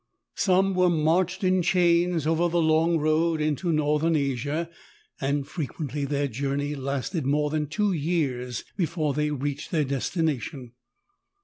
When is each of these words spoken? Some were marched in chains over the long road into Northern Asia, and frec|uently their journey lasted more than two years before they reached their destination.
Some 0.33 0.73
were 0.73 0.89
marched 0.89 1.43
in 1.43 1.61
chains 1.61 2.25
over 2.25 2.47
the 2.49 2.59
long 2.59 2.97
road 2.97 3.39
into 3.39 3.71
Northern 3.71 4.15
Asia, 4.15 4.67
and 5.19 5.45
frec|uently 5.45 6.07
their 6.07 6.27
journey 6.27 6.73
lasted 6.73 7.23
more 7.23 7.51
than 7.51 7.67
two 7.67 7.93
years 7.93 8.63
before 8.75 9.13
they 9.13 9.29
reached 9.29 9.69
their 9.69 9.85
destination. 9.85 10.71